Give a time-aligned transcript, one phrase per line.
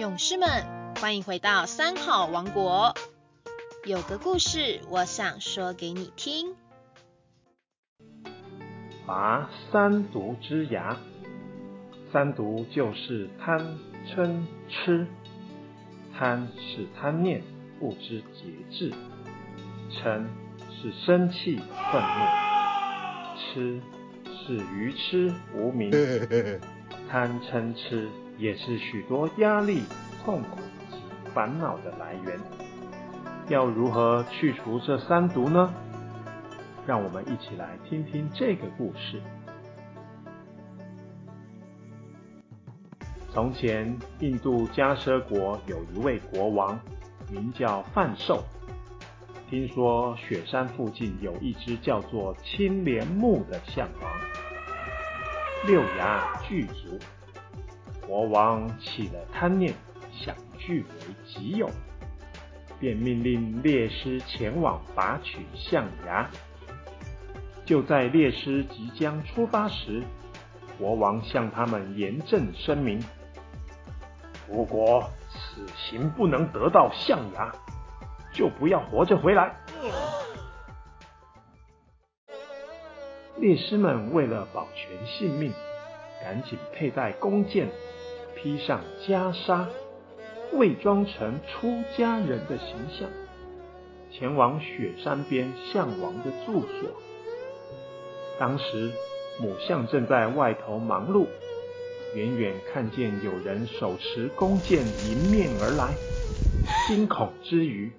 [0.00, 0.48] 勇士们，
[0.98, 2.94] 欢迎回到三好王国。
[3.84, 6.56] 有个故事，我想说给你听。
[9.06, 10.96] 拔三毒之牙，
[12.10, 13.78] 三毒就是贪、
[14.08, 14.40] 嗔、
[14.70, 15.06] 痴。
[16.18, 17.42] 贪是贪念，
[17.78, 18.94] 不知节制；
[19.90, 20.24] 嗔
[20.80, 21.56] 是生气、
[21.92, 22.24] 愤怒；
[23.36, 23.78] 痴
[24.24, 25.90] 是愚痴、无明。
[27.10, 28.08] 贪嗔痴
[28.40, 29.82] 也是许多压力、
[30.24, 30.56] 痛苦
[30.90, 30.96] 及
[31.34, 32.40] 烦恼的来源。
[33.48, 35.70] 要如何去除这三毒呢？
[36.86, 39.20] 让我们一起来听听这个故事。
[43.30, 46.80] 从前，印度迦奢国有一位国王，
[47.30, 48.42] 名叫范寿。
[49.50, 54.10] 听说雪山附近有一只叫做青莲木的象王，
[55.66, 56.98] 六牙具足。
[58.10, 59.72] 国王起了贪念，
[60.10, 61.70] 想据为己有，
[62.80, 66.28] 便命令猎师前往拔取象牙。
[67.64, 70.02] 就在猎师即将出发时，
[70.76, 73.00] 国王向他们严正声明：
[74.48, 77.52] 如果此行不能得到象牙，
[78.34, 79.54] 就不要活着回来。
[83.36, 85.52] 猎师们为了保全性命，
[86.20, 87.68] 赶紧佩戴弓箭。
[88.42, 89.66] 披上袈裟，
[90.54, 93.10] 伪装成出家人的形象，
[94.10, 96.90] 前往雪山边象王的住所。
[98.38, 98.92] 当时
[99.38, 101.26] 母象正在外头忙碌，
[102.14, 105.92] 远远看见有人手持弓箭迎面而来，
[106.88, 107.92] 惊恐之余，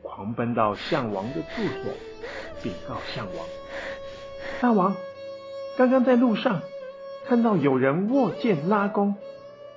[0.00, 1.92] 狂奔到象王的住所，
[2.62, 3.46] 禀告象王
[4.62, 4.96] ：“大王，
[5.76, 6.62] 刚刚在路上
[7.26, 9.14] 看到有人握剑拉弓。”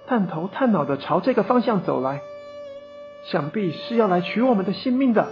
[0.07, 2.21] 探头探脑的朝这个方向走来，
[3.25, 5.27] 想必是要来取我们的性命的。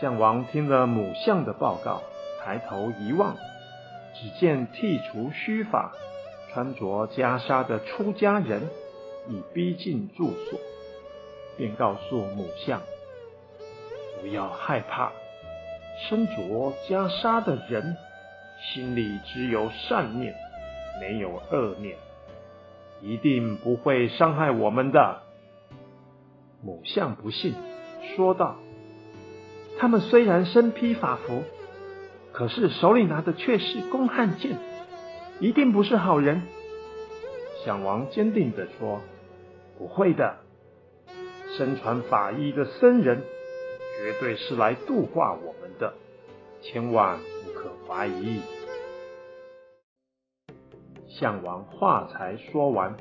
[0.00, 2.02] 项王听了母象的报告，
[2.44, 3.36] 抬头一望，
[4.14, 5.92] 只见剃除须发、
[6.52, 8.68] 穿着袈裟的出家人
[9.28, 10.60] 已逼近住所，
[11.56, 12.82] 便告诉母象
[14.20, 15.10] ：“不要害怕，
[16.06, 17.96] 身着袈裟的人
[18.60, 20.34] 心里只有善念，
[21.00, 21.96] 没有恶念。”
[23.02, 25.22] 一定不会伤害我们的。
[26.62, 27.54] 母象不信，
[28.16, 28.56] 说道
[29.78, 31.42] ：“他们虽然身披法服，
[32.32, 34.58] 可是手里拿的却是弓汉剑，
[35.38, 36.42] 一定不是好人。”
[37.64, 39.00] 象王坚定地说
[39.78, 40.38] ：“不会的，
[41.56, 43.22] 身穿法衣的僧人，
[43.98, 45.94] 绝对是来度化我们的，
[46.62, 48.40] 千万不可怀疑。”
[51.08, 52.96] 项王话才说完，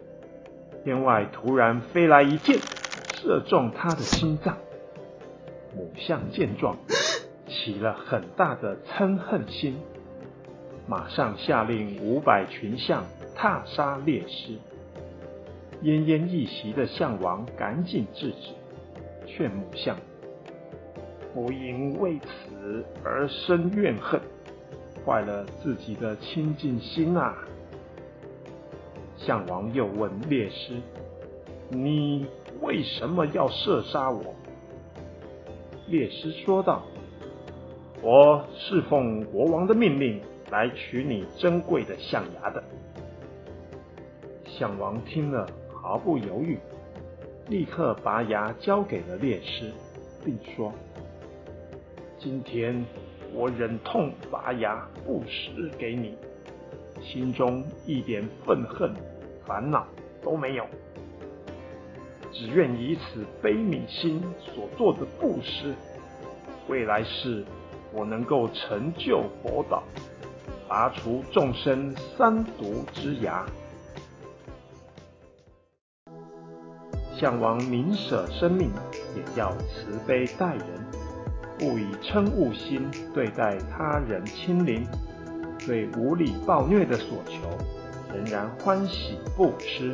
[0.83, 2.57] 天外突然飞来一箭，
[3.15, 4.57] 射中他的心脏。
[5.75, 6.77] 母象见状，
[7.47, 9.77] 起了很大的嗔恨心，
[10.87, 13.03] 马上下令五百群象
[13.35, 14.57] 踏杀猎师。
[15.83, 18.53] 奄奄一息的项王赶紧制止，
[19.27, 19.97] 劝母象
[21.33, 24.21] 不应为此而生怨恨，
[25.05, 27.35] 坏了自己的清净心啊！
[29.17, 30.73] 项王又问猎师
[31.69, 32.25] ：“你
[32.61, 34.35] 为什么要射杀我？”
[35.87, 36.83] 猎师说道
[38.03, 40.21] ：“我是奉国王的命令
[40.51, 42.63] 来取你珍贵的象牙的。”
[44.45, 46.59] 项王听了毫不犹豫，
[47.47, 49.71] 立刻拔牙交给了猎师，
[50.23, 50.73] 并说
[52.19, 52.85] ：“今天
[53.33, 56.17] 我忍痛拔牙不施给你。”
[57.05, 58.93] 心中一点愤恨、
[59.45, 59.85] 烦恼
[60.23, 60.65] 都没有，
[62.31, 65.73] 只愿以此悲悯心所做的布施，
[66.67, 67.45] 未来世
[67.93, 69.83] 我能够成就佛道，
[70.67, 73.45] 拔除众生三毒之牙。
[77.17, 78.69] 向王宁舍生命，
[79.15, 80.67] 也要慈悲待人，
[81.57, 84.85] 不以嗔恶心对待他人亲邻。
[85.65, 87.39] 对无理暴虐的所求，
[88.13, 89.93] 仍然欢喜不施，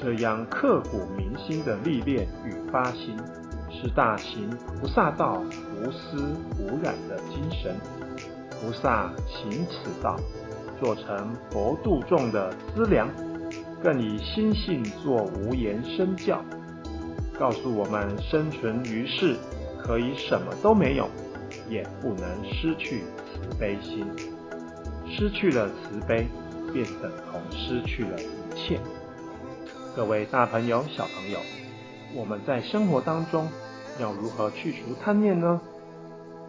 [0.00, 3.16] 这样刻骨铭心的历练与发心，
[3.70, 4.50] 是大行
[4.80, 5.42] 菩萨道
[5.76, 7.76] 无私无染的精神。
[8.50, 10.16] 菩萨行此道，
[10.80, 13.08] 做成佛度众的资粮，
[13.82, 16.44] 更以心性做无言身教，
[17.38, 19.36] 告诉我们生存于世，
[19.82, 21.08] 可以什么都没有，
[21.70, 24.04] 也不能失去慈悲心。
[25.10, 26.28] 失去了慈悲，
[26.72, 28.80] 便等同失去了一切。
[29.96, 31.40] 各位大朋友、小朋友，
[32.14, 33.48] 我们在生活当中
[33.98, 35.60] 要如何去除贪念呢？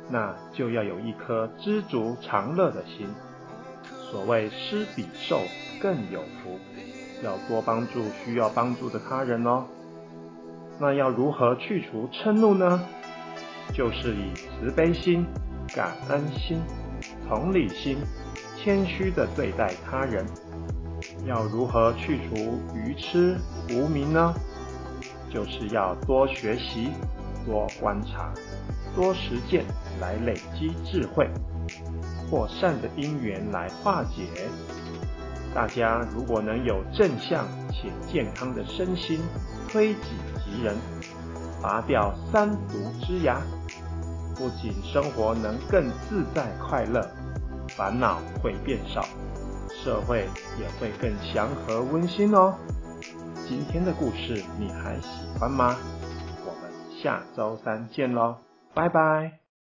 [0.09, 3.07] 那就要有一颗知足常乐的心。
[4.11, 5.41] 所谓施比受
[5.81, 6.59] 更有福，
[7.23, 9.65] 要多帮助需要帮助的他人哦。
[10.79, 12.83] 那要如何去除嗔怒呢？
[13.73, 15.25] 就是以慈悲心、
[15.73, 16.61] 感恩心、
[17.27, 17.97] 同理心、
[18.63, 20.23] 谦虚的对待他人。
[21.25, 23.35] 要如何去除愚痴
[23.71, 24.33] 无明呢？
[25.33, 26.89] 就是要多学习、
[27.43, 28.31] 多观察、
[28.95, 29.65] 多实践，
[29.99, 31.27] 来累积智慧，
[32.29, 34.27] 或善的因缘来化解。
[35.55, 39.21] 大家如果能有正向且健康的身心，
[39.69, 39.99] 推己
[40.45, 40.75] 及人，
[41.63, 43.41] 拔掉三毒之牙，
[44.35, 47.09] 不仅生活能更自在快乐，
[47.75, 49.05] 烦恼会变少。
[49.83, 50.27] 社会
[50.59, 52.53] 也会更祥和温馨哦。
[53.47, 55.07] 今天的故事你还喜
[55.39, 55.75] 欢吗？
[56.45, 56.71] 我们
[57.01, 58.35] 下周三见喽，
[58.73, 59.40] 拜拜。